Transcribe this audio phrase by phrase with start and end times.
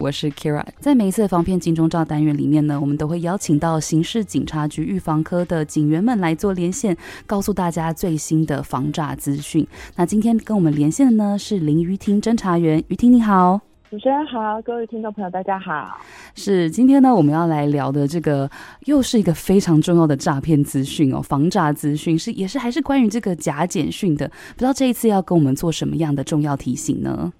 [0.00, 9.66] 我是 Kira，在每一次的防骗金钟罩单元里面呢，我们都会邀请到刑事警察局预防科的警员们来做连线，告诉大家最新的防诈资讯。
[9.96, 13.60] 那今天跟我们连线的呢是林于婷侦查员，于婷你好。
[13.90, 16.00] 主持人好，各位听众朋友大家好。
[16.34, 18.50] 是今天呢，我们要来聊的这个
[18.86, 27.30] 又是一个非常重要的诈骗资讯哦，防诈资讯是也是还是关于这个假简讯的，不知道这一次要跟我们做什么样的重要提醒呢？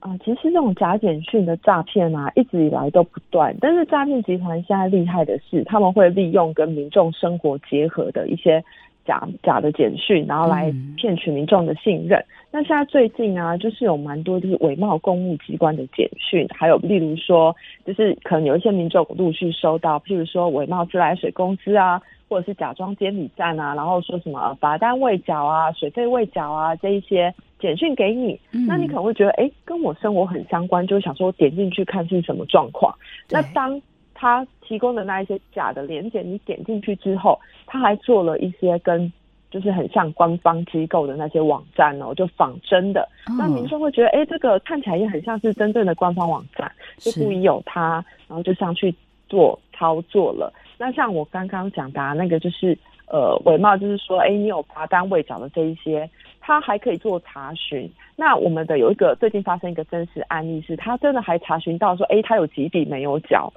[0.00, 8.62] 啊、呃，其实这种假简讯的诈骗啊，一直以来都不断，但是诈骗集团现在厉害的是，他们会利用跟民众生活结合的一些。
[9.06, 12.20] 假假的简讯，然后来骗取民众的信任。
[12.20, 32.94] 嗯、那现在最近啊，就是有蛮多就是伪冒公务机关的简讯，还有例如说，就是可能有一些民众陆续收到，譬如说伪冒自来水公司啊，或者是假装监理站啊，然后说什么罚单未缴啊、水费未缴啊这一些简讯给你，嗯、那你可能会觉得，哎，跟我生活很相关，就想说点进去看是什么状况。
[33.28, 33.82] 那当
[34.14, 39.12] 他提供的那一些假的连接，你点进去之后，他还做了一些跟
[39.50, 48.94] 就是很像官方机构的那些网站哦，就仿真的，哦、那民众会觉得，哎、欸，这个看起来也很像是真正的官方网站，就故意有他，然后就上去
[49.28, 50.52] 做操作了。
[50.80, 56.08] 那像我刚刚讲的那个，就是呃伪冒，就是说，哎、欸，你有罚单位缴的这一些。
[56.42, 57.88] 他还可以做查询。
[58.16, 63.52] 那我们的有一个最近发生一个真实案例是，他真的还查询到说，哎，他有几笔没有缴，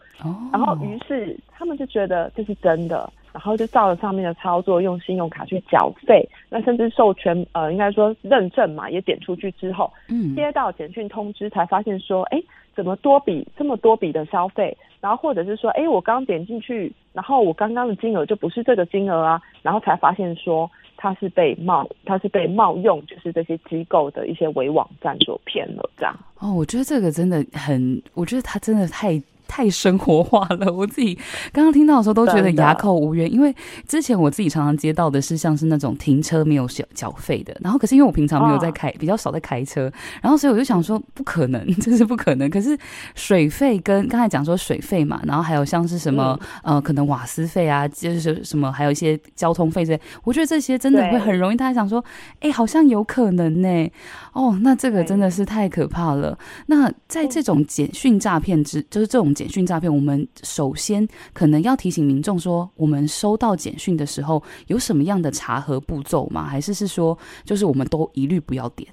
[0.51, 12.43] 然后于是他们就觉得这是真的，然后就照着上面的操作，用信用卡去缴费，那甚至授权，呃，应该说认证嘛，也点出去之后，嗯，接到简讯通知才发现说，哎，
[12.75, 20.71] 怎么多笔这么多笔的消费，然后或者是说，哎，我刚点进去，然后我刚刚的金额就不是这个金额啊，然后才发现说。
[20.95, 26.15] 他是被冒，他是被冒用，就是这些机构的一些伪网站所骗了，这样。
[26.39, 29.21] 哦，我觉得这个真的很，我觉得他真的太。
[29.47, 31.17] 太生活化了， 我自己
[31.51, 33.53] 刚刚听到的时候都觉得哑口无言，因为
[33.87, 42.49] 之前我自己常常接到的是像是那种停车没有缴缴费的，然后可是因为我平常没有在开，比较少在开车，然后所以我就想说不可能， 这是不可能。
[42.49, 42.77] 可是
[43.15, 52.03] 水费跟刚才讲说水费嘛，然后还有像是什么呃，可能瓦斯费啊，就是什么还有一些交通费这些，我觉得这些真的会很容易，大家想说，
[52.39, 53.89] 哎，好像有可能呢。
[54.33, 56.37] 哦，那这个真的是太可怕了。
[56.65, 66.45] 那在这种简讯诈骗之，就是这种简讯诈骗，我们首先可能要提醒民众说，我们收到简讯的时候有什么样的查核步骤吗？
[66.45, 68.89] 还是是说，就是我们都一律不要点？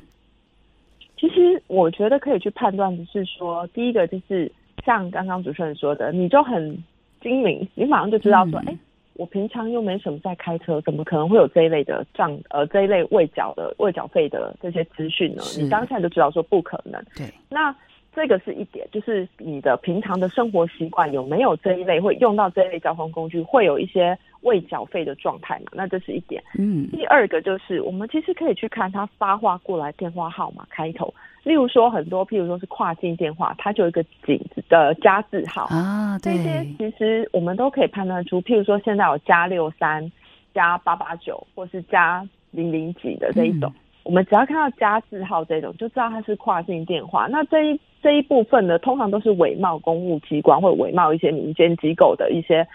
[1.17, 4.51] 其实我觉得可以去判断的是说，第一个就是
[4.85, 6.77] 像刚刚主持人说的，你就很
[7.23, 8.79] 精明，你马上就知道说，哎、嗯。
[9.15, 15.43] 我平常又没什么在开车，怎么可能会有这一类的账呃这一类未缴的未缴费的这些资讯呢？
[15.43, 17.01] 是你当下就知道说不可能。
[17.15, 17.73] 对，那
[18.21, 25.73] 这个是一点，就是你的平常的生活习惯有没有这一类会用到这一类交通工具，会有一些未缴费的状态嘛？
[25.73, 26.43] 那这是一点。
[26.59, 31.15] 嗯，第二个就是我们其实可以去看他发话过来电话号码开头。
[31.45, 34.39] 例如说很多，譬如说是跨境电话，它就有一个井
[34.69, 38.43] 的加字号啊，对，这些其实我们都可以判断出。
[38.43, 40.13] 譬如说现在有加六三、
[40.53, 47.27] 加八八九，或是加零零几的这一种，嗯、我们只要看到加字号这种，就知道它是跨境电话。
[47.27, 52.67] 那这一这一部分呢，通常都是伪冒公务机关或者伪冒一些民间机构的一些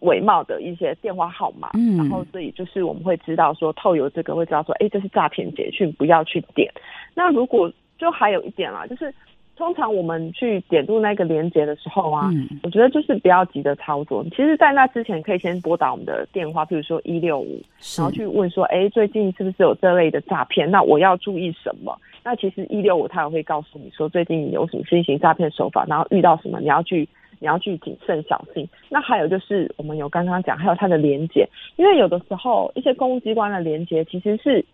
[0.00, 1.70] 伪冒的一些电话号码。
[1.74, 6.70] 嗯，然后所以就是我们会知道说透由这个会知道说，哎，这是诈骗简讯，不要去点。
[7.14, 9.12] 那如果就还有一点啦，就是
[9.56, 14.22] 通常我们去点入那个连接的时候啊，嗯、我觉得就是不要急着操作。
[14.24, 17.60] 其实，在那之前可以先拨打我们的电话，譬如说一六五，
[17.96, 20.70] 然后去问说，哎、欸，最近是不是有这类的诈骗？
[20.70, 21.98] 那我要注意什么？
[22.22, 28.68] 那其实一六五他也会告诉你说，最近有什么新型诈骗手法，然后遇到什么你要去你要去谨慎小心。
[28.90, 34.64] 那还有就是我们有刚刚讲，还有它的连接，因为有的时候一些公务机关的连接其实是。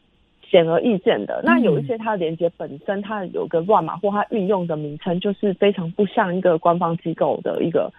[0.53, 7.91] 显而易见的，那有一些它的连接本身它有个乱码，或它运用的名称就是非常不像一个官方机构的一个，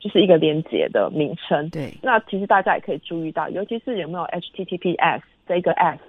[0.00, 1.68] 就是一个连接的名称。
[1.68, 6.00] 对，那其实大家也可以注意到，尤其是有没有 HTTPS 这一个 S，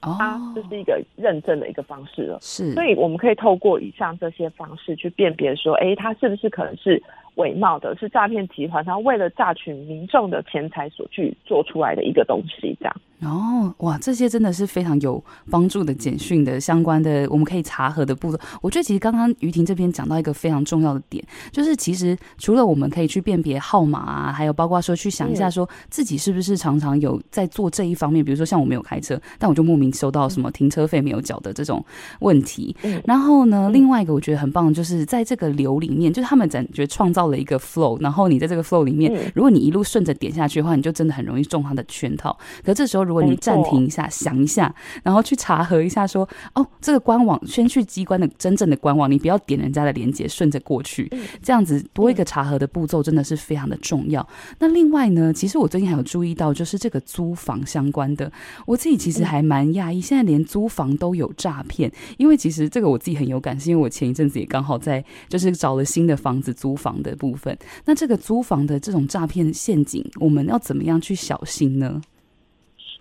[0.00, 2.38] 它就是一个认证的一个方式了。
[2.40, 7.02] 是，所以我们可以透过以上这些方式去辨别说，哎，它是不是可能是
[7.36, 12.94] 伪冒的，是诈骗集团他为了榨取民众的钱财所去做出来的一个东西，这样。
[13.22, 18.38] 哦，哇，这些真的是非常有帮助的简讯的相关的，我们可以查核的步骤。
[18.60, 31.84] 我觉得其实刚刚于婷这边讲到一个非常重要的点，就是其实除了我们可以去辨别号码啊，还有包括说去想一下，说自己是不是常常有在做这一方面，比如说像我没有开车，但我就莫名收到什么停车费没有缴的这种
[32.18, 32.74] 问题。
[33.04, 42.36] 然后呢，另外一个我觉得很棒，就是在这个流里面，就是他们感觉创造了一个 flow，然后你在这个 flow 里面，如果你一路顺着点下去的话，你就真的很容易中他的圈套。
[42.64, 51.10] 可这时候如果你暂停一下，想一下，然后去查核一下，说哦，这个官网先去机关的真正的官网，你不要点人家的链接，顺着过去，
[51.42, 54.26] 这样子多一个查核的步骤真的是非常的重要。
[54.58, 58.30] 那另外呢，其实我最近还有注意到，就是这个租房相关的，
[58.66, 61.90] 我自己其实还蛮讶异，现在连租房都有诈骗。
[62.18, 67.56] 因为其实这个我自己很有感，是因为我前一阵子也刚好在就是找了新的房子租房的部分。
[67.84, 72.00] 那这个租房的这种诈骗陷阱，我们要怎么样去小心呢？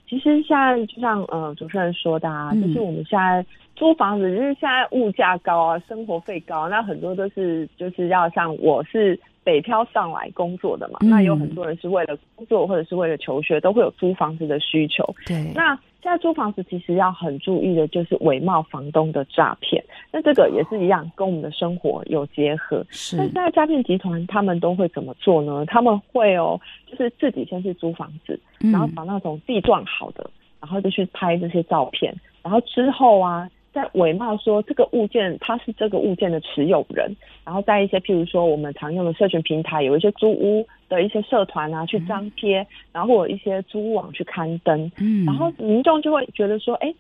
[0.10, 15.04] 其实现在就像呃主持人说的啊，就是我们现在租房子，就是现在物价高啊，生活费高，那很多都是就是要像我是北漂上来工作的嘛，那有很多人是为了工作或者是为了求学，都会有租房子的需求。
[15.26, 15.78] 对，那。
[16.02, 19.84] 现在租房子其实要很注意的，就是伪冒房东的诈骗。
[20.12, 22.86] 那这个也是一样，跟我们的生活有结合。
[22.90, 23.18] 是。
[23.18, 25.66] 那现在诈骗集团他们都会怎么做呢？
[25.68, 26.60] 他们会哦，
[26.90, 33.50] 就是自己先去租房子，然后把那种地段好的，然后就去拍这些照片，然后之后啊。
[33.74, 37.16] 在伪冒说这个物件，它是这个物件的持有人，
[37.46, 46.94] 然后在一些譬如说我们常用的社群平台，有一些租屋的一些社团啊，去张贴，然后或一些租屋网去刊登，嗯，然后民众就会觉得说，哎，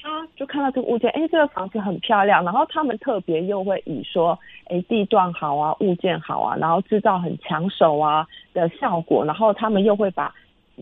[0.00, 8.24] 他就看到这个物件，哎，这个房子很漂亮，然后他们特别又会以说，哎，地段好啊，物件好啊，然后制造很抢手啊
[8.54, 10.32] 的效果，然后他们又会把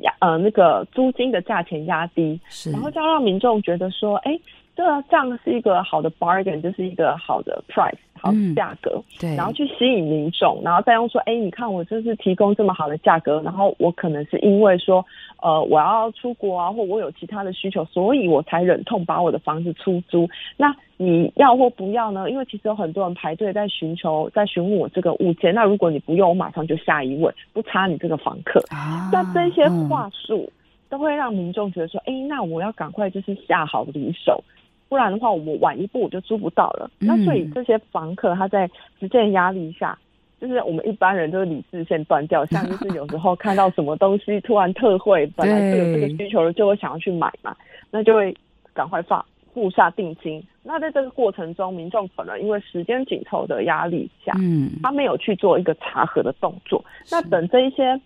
[0.02, 4.38] 压呃那个租金的价钱压低，是，然后就要让民众觉得说，哎。
[4.76, 15.04] 这这样是一个好的 bargain，就是一个好的 price，好的价格，嗯，对，然后去吸引民众，然后再用说，哎，你看我就是提供这么好的价格，然后我可能是因为说，
[15.40, 20.28] 呃，我要出国啊，或我有其他的需求，所以我才忍痛把我的房子出租。
[20.56, 22.28] 那你要或不要呢？
[22.28, 25.54] 因为其实有很多人排队在寻求，在询问我这个物件。
[25.54, 28.60] 那如果你不用，我马上就下一位，不差你这个房客。
[28.70, 30.52] 啊，那这些话术，嗯，
[30.90, 34.42] 都会让民众觉得说，哎，那我要赶快就是下好离手。
[34.88, 36.90] 不然的话，我们晚一步我就租不到了。
[36.98, 38.70] 那所以这些房客他在
[39.00, 39.98] 时间压力下，
[40.40, 47.56] 就是我们一般人都是理智线断掉，像就是有时候看到什么东西突然特惠， 本来就有这个需求的，就会想要去买嘛，
[47.90, 48.36] 那就会
[48.72, 50.40] 赶快放付下定金。
[50.62, 56.84] 那在这个过程中，民众可能因为时间紧凑的压力下，嗯，他没有去做一个查核的动作。
[57.10, 58.00] 那等这一些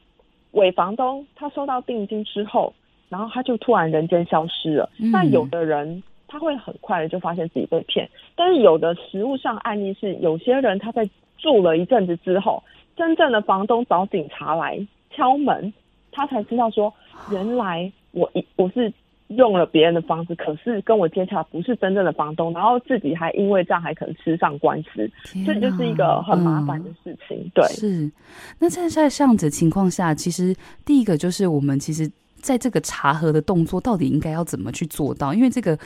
[0.52, 2.72] 伪房东他收到定金之后，
[3.08, 4.88] 然后他就突然人间消失了。
[4.96, 6.02] 那有的人。
[6.28, 11.08] 他会很快的就发现自己被骗，但是有的实物上案例是，有些人他在
[11.38, 12.62] 住了一阵子之后，
[12.94, 14.78] 真正的房东找警察来
[15.10, 15.72] 敲门，
[16.12, 16.92] 他才知道说，
[17.32, 18.92] 原来我一我是
[19.28, 25.10] 用了别人的房子，可是跟我接洽不是真正的房东，然后自己还因为这样还可能吃上官司，
[25.46, 27.38] 这就是一个很麻烦的事情。
[27.38, 28.12] 嗯、对，是。
[28.58, 30.54] 那在在这样子情况下，其实
[30.84, 32.10] 第一个就是我们其实。
[32.40, 35.32] 在这个查核的动作到底应该要怎么去做到？
[35.35, 35.79] 因为这个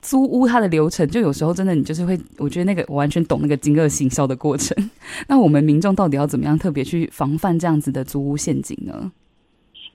[0.00, 4.76] 租屋它的流程，就有时候真的你就是会，我觉得那个我完全懂那个惊愕行销的过程。
[5.28, 9.12] 那我们民众到底要怎么样特别去防范这样子的租屋陷阱呢？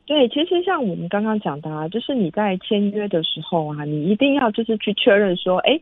[0.06, 5.80] 对，其实像我们刚刚讲的啊，就是你在签约的时候啊，你一定要就是去确认说，哎。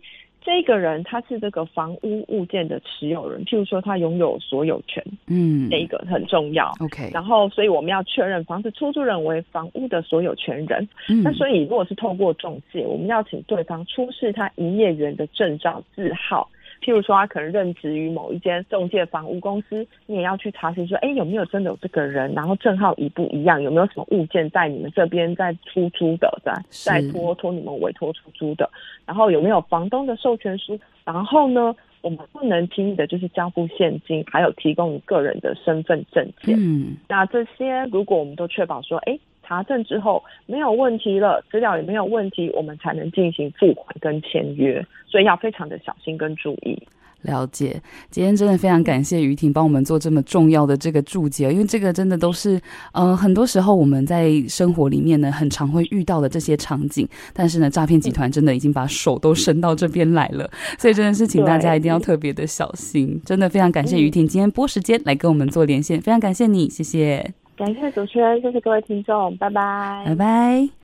[0.50, 6.74] 这个人他是这个房屋物件的持有人，譬如说他拥有所有权，嗯，这一个很重要。
[6.80, 10.90] OK，然后所以我们要确认房子出租人为房屋的所有权人。
[11.08, 16.50] 嗯，那所以如果是透过中介，我们要请对方出示他营业员的证照字号。
[16.82, 22.34] 譬如说，他可能任职于某一间中介房屋公司，你也要去查询说，哎，有没有真的有这个人？
[22.34, 23.62] 然后证号一不一样？
[23.62, 28.70] 有没有什么物件在你们这边在出租的，在在托托你们委托出租的？
[29.06, 30.80] 然后有没有房东的授权书？
[31.04, 36.56] 然后呢，我们不能轻易的就是交付现金，还有提供你个人的身份证件。
[36.58, 39.20] 嗯，那这些如果我们都确保说，哎。
[39.50, 46.80] 查证之后没有问题了，资料也没有问题，我们才能进行付款跟签约，所以要非常的小心跟注意。
[47.24, 52.62] 了解，今天真的非常感谢于婷帮我们做这么重要的这个注解，因为这个真的都是，
[52.94, 63.20] 呃，很多时候我们在生活里面呢，很常会遇到的这些场景，但是呢，诈骗集团真的已经把手都伸到这边来了，所以真的是请大家一定要特别的小心。
[63.26, 70.70] 真的非常感谢于婷今天拨时间来跟我们做连线，非常感谢你，谢谢，感谢主持人，谢谢各位听众，拜拜，拜拜。